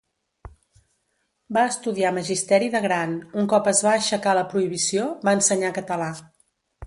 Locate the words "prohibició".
4.55-5.05